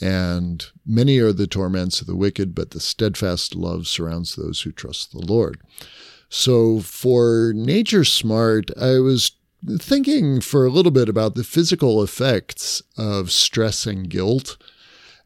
[0.00, 4.72] And many are the torments of the wicked, but the steadfast love surrounds those who
[4.72, 5.60] trust the Lord.
[6.28, 9.32] So for Nature Smart, I was
[9.78, 14.56] thinking for a little bit about the physical effects of stress and guilt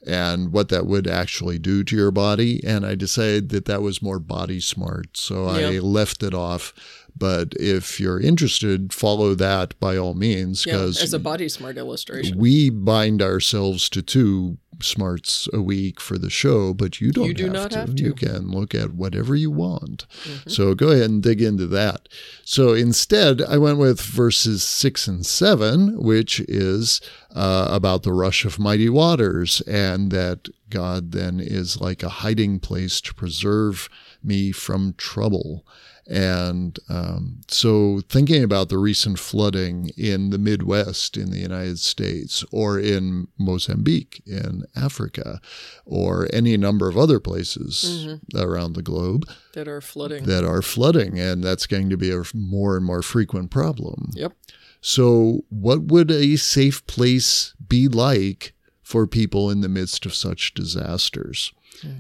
[0.08, 2.60] and what that would actually do to your body.
[2.64, 5.16] And I decided that that was more body smart.
[5.16, 6.72] So I left it off.
[7.16, 11.76] But if you're interested, follow that by all means yeah, because as a body smart
[11.76, 12.38] illustration.
[12.38, 17.34] we bind ourselves to two smarts a week for the show, but you don't You
[17.34, 17.78] do have, not to.
[17.78, 18.02] have to.
[18.02, 20.06] You can look at whatever you want.
[20.24, 20.50] Mm-hmm.
[20.50, 22.08] So go ahead and dig into that.
[22.44, 27.00] So instead, I went with verses six and seven, which is
[27.34, 32.60] uh, about the rush of mighty waters, and that God then is like a hiding
[32.60, 33.88] place to preserve
[34.22, 35.64] me from trouble.
[36.08, 42.44] And um, so, thinking about the recent flooding in the Midwest in the United States,
[42.50, 45.38] or in Mozambique in Africa,
[45.84, 50.24] or any number of other places around the globe that are flooding.
[50.24, 54.10] that are flooding, and that's going to be a more and more frequent problem.
[54.14, 54.32] yep.
[54.80, 58.54] So, what would a safe place be like
[58.88, 61.52] for people in the midst of such disasters?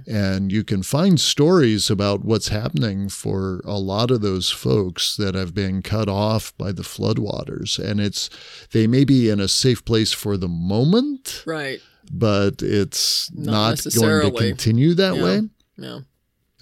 [0.08, 5.34] And you can find stories about what's happening for a lot of those folks that
[5.36, 7.78] have been cut off by the floodwaters.
[7.78, 8.28] And it's,
[8.72, 11.80] they may be in a safe place for the moment, Right.
[12.10, 15.22] but it's Not not, going to continue that Yeah.
[15.22, 15.40] way.
[15.76, 16.00] Yeah.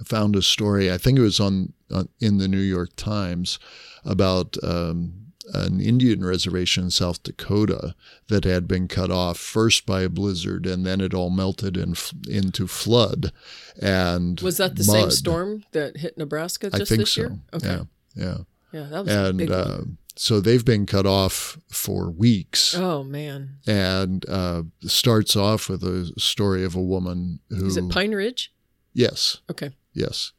[0.01, 0.93] I found a story.
[0.93, 3.59] I think it was on, on in the New York Times
[4.05, 7.95] about um, an Indian reservation in South Dakota
[8.29, 11.95] that had been cut off first by a blizzard, and then it all melted in,
[12.29, 13.33] into flood.
[13.81, 17.21] And Was that the same storm that hit Nebraska just I think this so.
[17.21, 17.39] year?
[17.55, 17.69] Okay.
[17.69, 17.83] Yeah,
[18.15, 18.37] yeah.
[18.73, 19.81] Yeah, that was a And big uh,
[20.17, 22.75] so they've been cut off for weeks.
[22.75, 23.59] Oh man.
[23.67, 27.67] And uh, starts off with a story of a woman who.
[27.67, 28.53] Is it Pine Ridge?
[28.93, 29.39] Yes.
[29.51, 29.71] Okay.
[29.93, 30.33] Yes.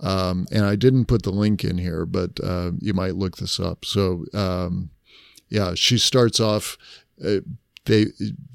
[0.00, 3.60] Um, and I didn't put the link in here, but uh, you might look this
[3.60, 3.84] up.
[3.84, 4.90] So, um,
[5.48, 6.76] yeah, she starts off.
[7.24, 7.38] Uh,
[7.86, 8.06] they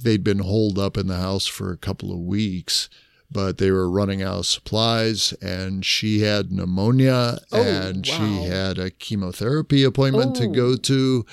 [0.04, 2.89] they'd been holed up in the house for a couple of weeks,
[3.32, 8.78] but they were running out of supplies, and she had pneumonia, Oh, and she had
[8.80, 10.52] a chemotherapy appointment to Oh.
[10.52, 11.25] go to,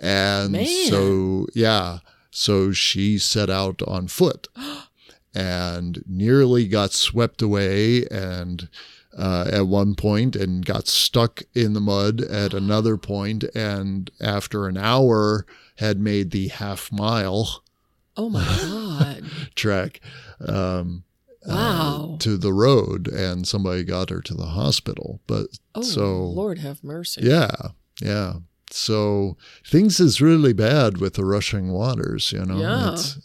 [0.00, 0.66] and Man.
[0.90, 1.98] so yeah,
[2.30, 4.48] so she set out on foot
[5.34, 8.68] and nearly got swept away and
[9.16, 14.66] uh, at one point and got stuck in the mud at another point and after
[14.66, 15.46] an hour
[15.76, 17.62] had made the half mile
[18.16, 19.24] Oh my God.
[19.54, 20.00] track
[20.46, 21.04] um,
[21.46, 22.12] Wow.
[22.14, 26.58] uh, to the road and somebody got her to the hospital but Oh so Lord
[26.60, 27.20] have mercy.
[27.24, 27.50] yeah
[28.00, 28.34] yeah
[28.70, 32.88] so things is really bad with the rushing waters you know Yeah.
[32.92, 33.18] It's-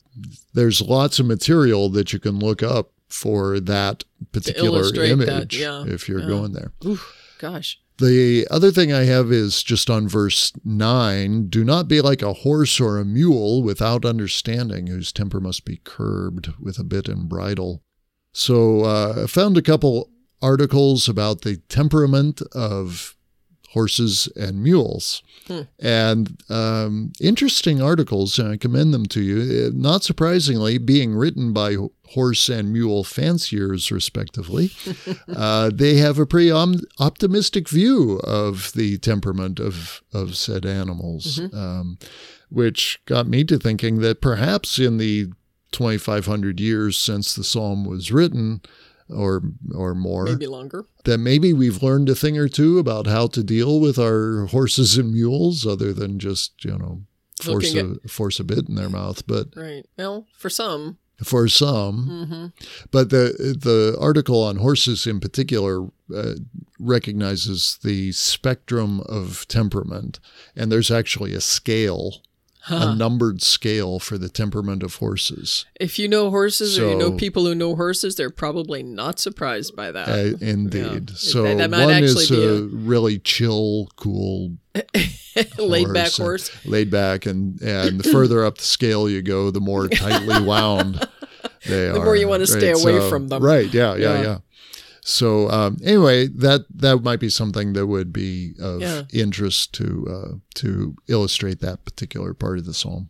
[0.53, 5.57] there's lots of material that you can look up for that particular illustrate that, image
[5.59, 6.27] yeah, if you're yeah.
[6.27, 7.79] going there Oof, gosh.
[7.99, 12.31] The other thing I have is just on verse 9 do not be like a
[12.31, 17.27] horse or a mule without understanding, whose temper must be curbed with a bit and
[17.27, 17.83] bridle.
[18.31, 23.17] So uh, I found a couple articles about the temperament of
[23.71, 25.21] horses and mules.
[25.47, 25.61] Hmm.
[25.79, 29.67] And um, interesting articles, and I commend them to you.
[29.67, 31.75] Uh, Not surprisingly, being written by
[32.09, 34.71] horse and mule fanciers, respectively,
[35.27, 41.39] uh, they have a pretty om- optimistic view of the temperament of, of said animals,
[41.53, 41.97] um,
[42.49, 45.27] which got me to thinking that perhaps in the
[45.71, 48.61] 2,500 years since the psalm was written,
[49.09, 49.41] or
[49.73, 50.85] or more, Maybe longer.
[51.05, 54.97] that maybe we've learned a thing or two about how to deal with our horses
[54.97, 57.01] and mules other than just, you know,
[57.41, 59.25] force Looking a, force a bit in their mouth.
[59.25, 59.85] But Right.
[59.97, 60.97] Well, for some.
[61.23, 62.45] for some, hmm
[62.91, 66.35] but the the article on horses in particular uh,
[66.79, 70.19] recognizes the spectrum of temperament,
[70.55, 72.21] and there's actually a scale,
[72.67, 75.65] a numbered scale for the temperament of horses.
[75.79, 79.75] If you know horses or you know people who know horses, they're probably not surprised
[79.75, 80.07] by that.
[80.09, 81.09] Uh, indeed.
[81.11, 81.15] Yeah.
[81.15, 84.57] So That- that one is a, a- really chill, cool
[85.57, 89.61] Laid back horse laid back, and and the further up the scale you go, the
[89.61, 90.95] more tightly wound
[91.67, 91.93] they are.
[91.93, 93.41] The more you wanna stay away from them.
[93.43, 93.73] Right?
[93.73, 94.21] Yeah, yeah, Yeah.
[94.21, 94.37] yeah.
[95.09, 99.03] So um, anyway, that that might be something that would be of Yeah.
[99.11, 103.09] interest to uh, to illustrate that particular part of the psalm.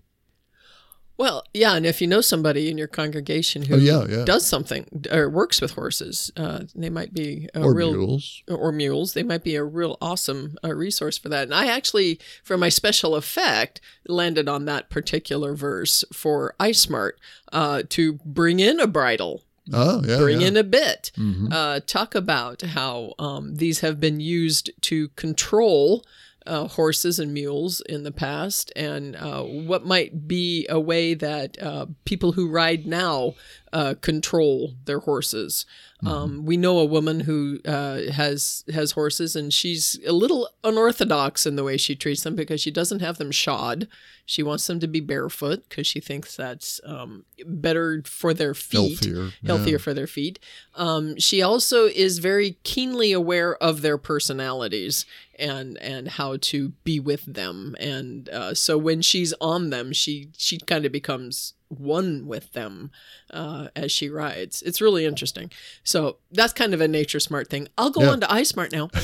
[1.18, 4.24] Well, yeah, and if you know somebody in your congregation who Oh, yeah, yeah.
[4.24, 8.42] does something or works with horses, uh, they might be a Or real mules.
[8.48, 9.14] or mules.
[9.16, 11.44] They might be a real awesome uh, resource for that.
[11.44, 17.20] And I actually, for my special effect, landed on that particular verse for Eye Smart
[17.52, 20.18] uh, to bring in a bridle Oh, yeah.
[20.18, 20.48] bring yeah.
[20.48, 21.12] in a bit.
[21.18, 21.52] Mhm.
[21.52, 26.04] Uh, talk about how um, these have been used to control
[26.50, 31.62] uh, horses and mules in the past, and uh, what might be a way that
[31.62, 33.36] uh, people who ride now
[33.72, 35.66] uh, control their horses.
[36.06, 41.46] Um, we know a woman who uh, has has horses, and she's a little unorthodox
[41.46, 43.88] in the way she treats them because she doesn't have them shod.
[44.26, 49.04] She wants them to be barefoot because she thinks that's um, better for their feet
[49.04, 49.32] healthier.
[49.46, 50.40] healthier for their feet.
[50.76, 55.06] Um, she also is very keenly aware of their personalities
[55.40, 57.76] and and how to be with them.
[57.80, 62.90] And uh, so when she's on them, she she kind of becomes one with them
[63.32, 64.62] uh, as she rides.
[64.64, 65.52] It's really interesting.
[65.84, 67.68] So that's kind of a nature smart thing.
[67.78, 68.10] I'll go Yeah.
[68.10, 68.90] on to Eye Smart now.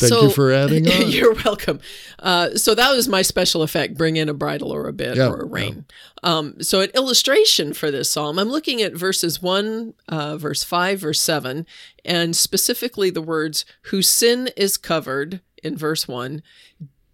[0.00, 1.10] Thank So- you for adding on.
[1.10, 1.80] You're welcome.
[2.18, 5.28] Uh, so that was my special effect: bring in a bridle or a bit Yeah,
[5.28, 5.84] or a rein.
[6.22, 11.00] Um, so an illustration for this psalm, I'm looking at verses one, uh, verse five,
[11.00, 11.66] verse seven,
[12.04, 16.42] and specifically the words "whose sin is covered" in verse one,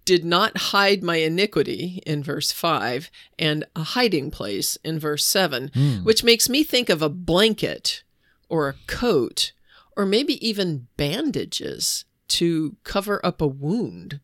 [0.05, 5.69] did not hide my iniquity in verse 5 and a hiding place in verse 7
[6.05, 8.05] which makes me think of a blanket
[8.49, 9.51] or a coat
[9.97, 14.21] or maybe even bandages to cover up a wound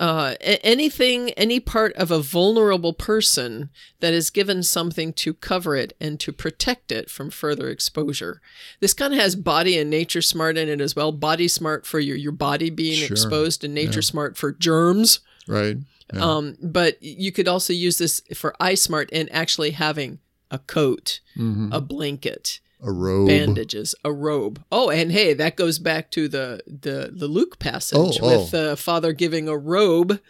[0.00, 3.68] uh, a- anything any part of a vulnerable person
[4.00, 8.40] that is given something to cover it and to protect it from further exposure
[8.80, 11.98] this kind of has body and nature smart in it as well body smart for
[12.00, 13.14] your, your body being Sure.
[13.14, 15.76] exposed and nature smart for germs right.
[16.12, 16.20] Yeah.
[16.24, 20.18] um, but you could also use this for eye smart and actually having
[20.50, 21.68] a coat, Mhm.
[21.74, 23.28] a blanket, A robe.
[23.28, 24.62] bandages, a robe.
[24.70, 28.76] Oh, and hey, that goes back to the the, the Luke passage Oh, with the
[28.76, 30.20] father giving a robe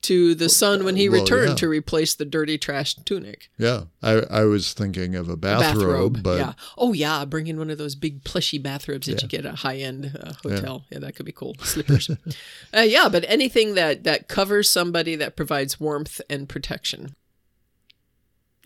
[0.00, 1.54] to the son when he Well, returned yeah.
[1.56, 3.50] to replace the dirty trash tunic.
[3.58, 6.52] Yeah, I, I was thinking of a bathrobe, but yeah.
[6.78, 9.24] Oh yeah, bring in one of those big plushy bathrobes that Yeah.
[9.24, 10.84] you get at a high end uh, hotel.
[10.90, 11.00] Yeah.
[11.00, 11.56] that could be cool.
[11.62, 12.08] Slippers.
[12.74, 17.16] uh, yeah, but anything that that covers somebody that provides warmth and protection.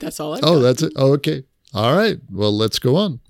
[0.01, 0.41] That's all I.
[0.43, 0.93] oh, that's it.
[0.97, 1.45] Oh, okay.
[1.75, 2.19] All right.
[2.31, 3.21] Well, let's go on.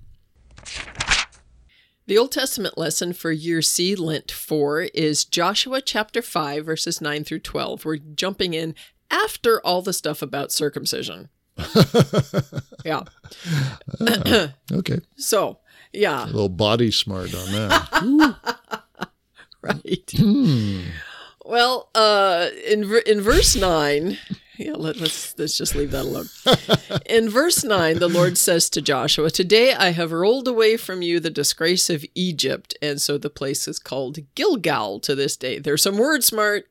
[2.06, 7.24] The Old Testament lesson for year C, Lent 4, is Joshua chapter 5, verses 9
[7.24, 7.84] through 12.
[7.84, 8.74] We're jumping in
[9.10, 11.28] after all the stuff about circumcision.
[12.84, 13.02] yeah.
[14.72, 15.00] Okay.
[15.16, 15.60] So,
[15.92, 18.82] yeah, A little body smart on that.
[19.62, 20.12] right.
[20.16, 20.80] Hmm.
[21.44, 24.18] Well, uh, in in verse nine,
[24.58, 26.28] yeah, let, let's let's just leave that alone.
[27.06, 31.20] In verse nine, the Lord says to Joshua, "Today I have rolled away from you
[31.20, 35.58] the disgrace of Egypt," and so the place is called Gilgal to this day.
[35.58, 36.66] There's some word smart.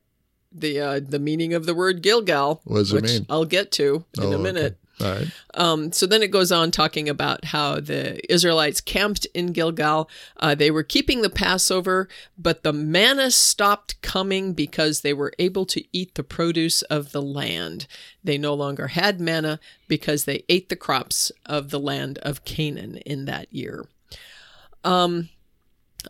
[0.53, 3.25] The uh, the meaning of the word Gilgal, What does it mean?
[3.29, 4.77] I'll get to in Oh, a minute.
[5.01, 5.27] Right.
[5.53, 10.09] Um, so then it goes on talking about how the Israelites camped in Gilgal.
[10.37, 15.65] Uh, they were keeping the Passover, but the manna stopped coming because they were able
[15.67, 17.87] to eat the produce of the land.
[18.23, 22.97] They no longer had manna because they ate the crops of the land of Canaan
[22.97, 23.85] in that year.
[24.83, 25.29] Um,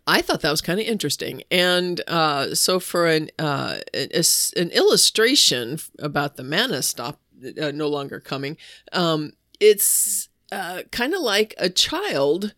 [0.08, 1.44] I thought that was kind of interesting.
[1.52, 7.20] And uh, so, for an, uh, an illustration about the manna stop
[7.62, 8.58] uh, no longer coming,
[8.94, 12.54] um, it's uh, kind of like a child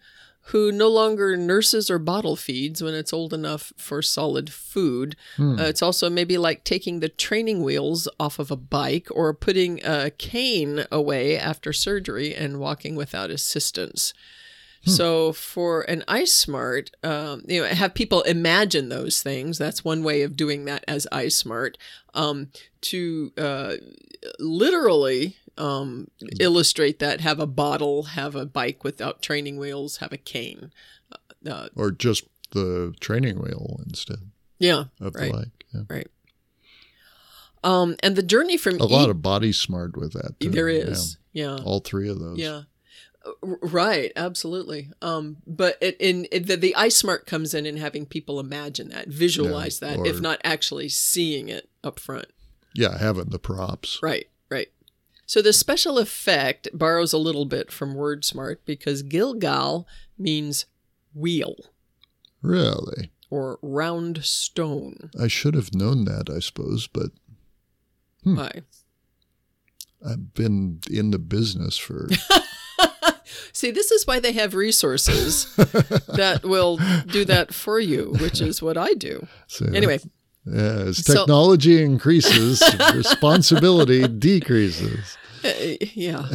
[0.47, 5.15] who no longer nurses or bottle feeds when it's old enough for solid food.
[5.37, 5.57] Hmm.
[5.57, 9.79] Uh, it's also maybe like taking the training wheels off of a bike or putting
[9.85, 14.13] a cane away after surgery and walking without assistance.
[14.85, 19.57] So for an Eye Smart, um, you know, have people imagine those things.
[19.57, 21.77] That's one way of doing that as Eye Smart.
[22.13, 22.49] Um,
[22.81, 23.75] to uh,
[24.39, 26.09] literally um,
[26.39, 30.71] illustrate that, have a bottle, have a bike without training wheels, have a cane.
[31.45, 34.19] Uh, Or just the training wheel instead
[34.59, 35.65] yeah, of right, the bike.
[35.73, 35.81] Yeah.
[35.89, 36.07] right.
[37.63, 40.39] Um, and the journey from A lot of body smart with that.
[40.39, 40.49] too.
[40.49, 41.55] there is, yeah.
[41.57, 41.63] Yeah.
[41.63, 42.37] All three of those.
[42.37, 42.63] Yeah.
[43.41, 44.89] Right, absolutely.
[45.01, 48.89] Um, but it, in it, the, the Eye Smart comes in and having people imagine
[48.89, 52.27] that, visualize Yeah, that, or- if not actually seeing it up front.
[52.75, 53.99] Yeah, having the props.
[54.03, 54.67] Right, right.
[55.25, 60.65] So the special effect borrows a little bit from WordSmart because Gilgal means
[61.15, 61.55] wheel
[62.41, 63.11] Really?
[63.29, 65.11] or round stone.
[65.19, 67.11] I should have known that, I suppose, but
[68.23, 68.35] Hmm.
[68.37, 68.61] Why?
[70.05, 72.09] I've been in the business for
[73.53, 76.77] See, this is why they have resources that will
[77.07, 79.27] do that for you, which is what I do.
[79.47, 79.99] so Anyway,
[80.45, 82.61] Yeah, as So- technology increases,
[82.95, 85.17] responsibility decreases.
[85.43, 86.25] Uh, yeah.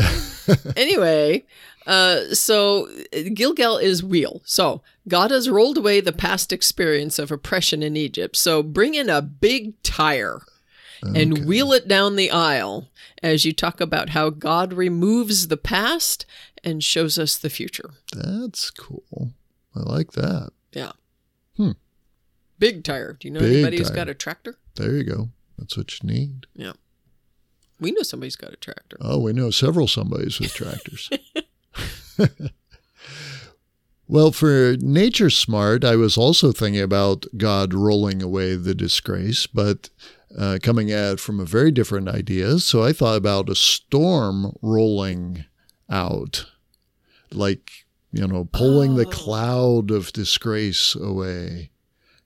[0.77, 1.45] anyway,
[1.87, 2.89] uh, so
[3.35, 4.41] Gilgal is wheel.
[4.45, 8.37] So God has rolled away the past experience of oppression in Egypt.
[8.37, 10.43] So bring in a big tire
[11.03, 11.45] and Okay.
[11.45, 12.89] wheel it down the aisle
[13.23, 16.27] as you talk about how God removes the past
[16.65, 17.91] and shows us the future.
[18.15, 19.33] That's cool.
[19.75, 20.51] I like that.
[20.73, 20.93] Yeah.
[21.57, 21.73] Hmm.
[22.59, 23.15] Big tire.
[23.15, 23.97] Do you know Big anybody who's tire.
[23.97, 24.57] got a tractor?
[24.77, 25.29] There you go.
[25.59, 26.47] That's what you need.
[26.55, 26.73] Yeah.
[27.81, 28.97] We know somebody's got a tractor.
[29.01, 31.11] Oh, we know several somebodies with tractors.
[34.09, 39.91] well, for Nature Smart, I was also thinking about God rolling away the disgrace, but
[40.37, 42.59] uh, coming at it from a very different idea.
[42.59, 45.45] So I thought about a storm rolling
[45.91, 46.47] out,
[47.33, 47.71] like,
[48.13, 49.11] you know, pulling the Oh.
[49.11, 51.71] cloud of disgrace away.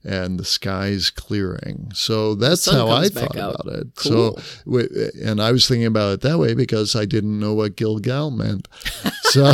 [0.05, 1.89] And the sky's clearing.
[1.95, 3.55] So that's how I thought out.
[3.61, 3.87] about it.
[3.95, 4.37] Cool.
[4.37, 8.29] So and I was thinking about it that way because I didn't know what Gilgal
[8.29, 8.67] meant.
[9.31, 9.53] So,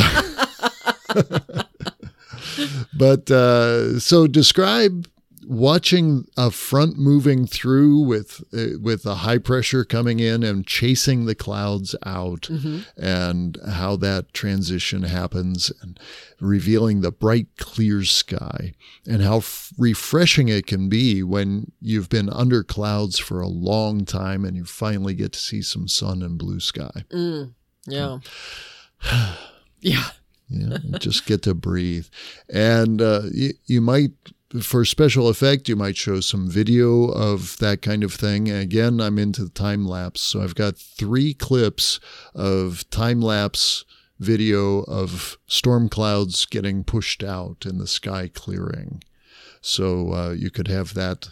[2.98, 5.06] but uh, so describe
[5.52, 11.24] watching a front moving through with uh, with the high pressure coming in and chasing
[11.26, 12.78] the clouds out, Mm-hmm.
[12.96, 15.98] and how that transition happens, and
[16.40, 18.74] revealing the bright clear sky,
[19.06, 24.04] and how f- refreshing it can be when you've been under clouds for a long
[24.04, 27.04] time and you finally get to see some sun and blue sky.
[27.10, 27.54] Mm,
[27.86, 28.18] yeah.
[29.80, 30.04] yeah.
[30.48, 32.06] You know, just get to breathe.
[32.48, 34.10] And uh, you, you might,
[34.62, 38.50] for special effect, you might show some video of that kind of thing.
[38.50, 40.20] Again, I'm into time lapse.
[40.20, 42.00] So I've got three clips
[42.34, 43.84] of time lapse
[44.18, 49.02] video of storm clouds getting pushed out and the sky clearing.
[49.62, 51.28] So uh, you could have that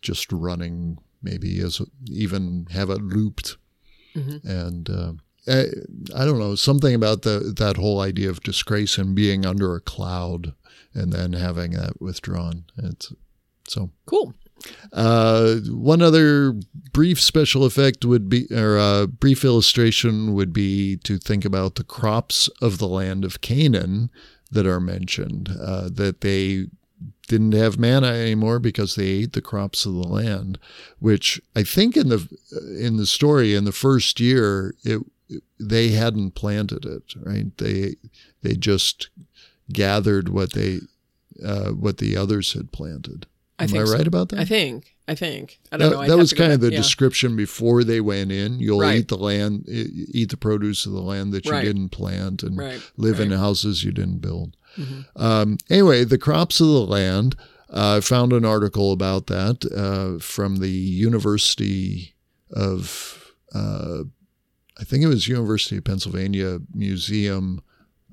[0.00, 3.56] just running, maybe as even have it looped.
[4.14, 4.44] Mhm.
[4.44, 5.12] And uh,
[5.46, 5.66] I,
[6.14, 9.80] I don't know something about the that whole idea of disgrace and being under a
[9.80, 10.54] cloud
[10.94, 12.64] and then having that withdrawn.
[12.78, 13.12] It's
[13.68, 13.90] so.
[14.06, 14.34] Cool.
[14.92, 16.54] Uh, one other
[16.92, 21.84] brief special effect would be, or a brief illustration would be to think about the
[21.84, 24.10] crops of the land of Canaan
[24.50, 25.50] that are mentioned.
[25.60, 26.66] Uh, that they
[27.26, 30.58] didn't have manna anymore because they ate the crops of the land,
[30.98, 32.28] which I think in the
[32.78, 35.00] in the story in the first year it
[35.58, 37.96] they hadn't planted it right they
[38.42, 39.08] they just
[39.72, 40.80] gathered what they
[41.44, 43.26] uh, what the others had planted.
[43.58, 43.92] I Am think I so.
[43.96, 44.38] right about that?
[44.40, 44.94] I think.
[45.08, 45.58] I think.
[45.72, 46.02] I don't that, know.
[46.02, 46.76] I'd that was kind of the yeah.
[46.78, 48.58] description before they went in.
[48.60, 48.98] You'll Right.
[48.98, 51.64] eat the land, eat the produce of the land that you Right.
[51.64, 52.80] didn't plant, and Right.
[52.96, 54.56] live in houses you didn't build.
[54.76, 55.04] Mhm.
[55.16, 57.36] Um, anyway, the crops of the land.
[57.70, 62.14] uh, I found an article about that uh, from the University
[62.52, 64.04] of uh,
[64.78, 67.62] I think it was University of Pennsylvania Museum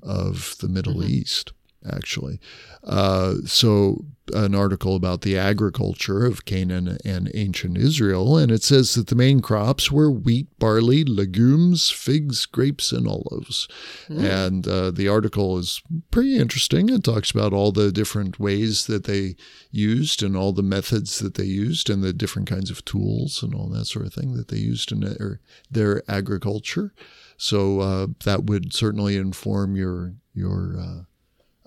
[0.02, 1.10] of the Middle mm-hmm.
[1.10, 1.52] East
[1.90, 2.40] actually.
[2.84, 8.94] Uh, so, an article about the agriculture of Canaan and ancient Israel, and it says
[8.94, 13.68] that the main crops were wheat, barley, legumes, figs, grapes, and olives.
[14.08, 14.46] Mm.
[14.46, 16.88] And uh, the article is pretty interesting.
[16.88, 19.36] It talks about all the different ways that they
[19.70, 23.54] used and all the methods that they used and the different kinds of tools and
[23.54, 26.94] all that sort of thing that they used in their, their agriculture.
[27.36, 30.76] So uh, that would certainly inform your your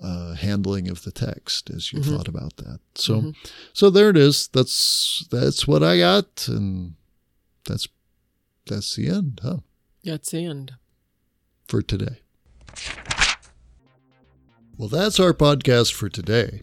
[0.00, 2.16] uh, handling of the text as you mm-hmm.
[2.16, 2.80] thought about that.
[2.94, 3.30] So, mm-hmm.
[3.72, 4.48] so there it is.
[4.48, 6.94] That's that's what I got, and
[7.66, 7.88] that's
[8.66, 9.58] that's the end, huh?
[10.04, 10.74] That's the end
[11.66, 12.20] for today.
[14.78, 16.60] Well, that's our podcast for today.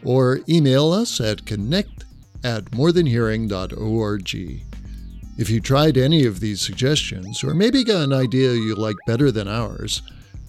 [0.04, 2.04] or email us at connect
[2.44, 4.36] at morethanhearing.org.
[5.38, 9.30] If you tried any of these suggestions, or maybe got an idea you like better
[9.30, 10.00] than ours,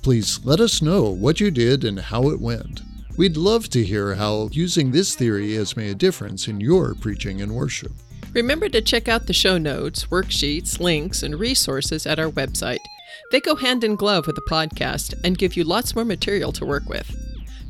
[0.02, 2.82] please let us know what you did and how it went.
[3.18, 7.41] We'd love to hear how using this theory has made a difference in your preaching
[7.41, 7.91] and worship.
[8.34, 12.78] Remember to check out the show notes, worksheets, links, and resources at our website.
[13.32, 16.66] They go hand in glove with the podcast and give you lots more material to
[16.66, 17.26] work with.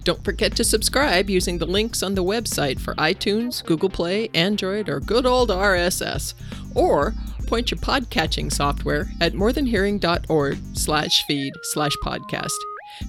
[0.07, 4.87] Don't forget to subscribe using the links on the website for iTunes, Google Play, Android,
[4.87, 6.33] or good old RSS.
[6.75, 7.13] Or
[7.45, 12.55] point your podcatching software at morethanhearing.org slash feed slash podcast.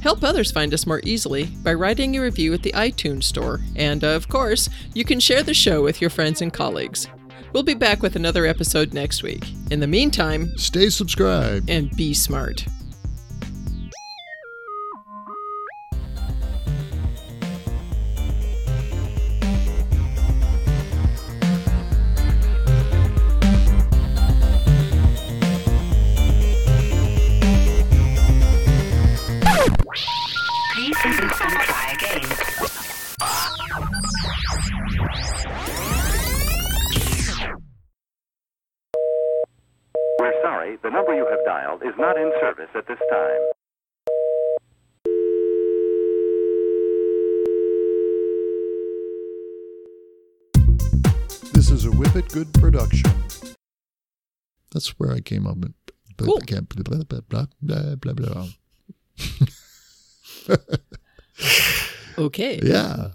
[0.03, 3.61] Help others find us more easily by writing a review at the iTunes Store.
[3.76, 7.07] And, of course, you can share the show with your friends and colleagues.
[7.53, 9.44] We'll be back with another episode next week.
[9.70, 12.66] In the meantime, stay subscribed and be smart.
[42.41, 43.41] Service at this time.
[51.53, 53.11] This is a Whippet Good production.
[54.73, 55.75] That's where I came up with.
[56.17, 56.41] Cool.
[56.47, 58.47] Blah, blah, blah, blah, blah.
[62.19, 62.59] okay.
[62.63, 63.11] Yeah.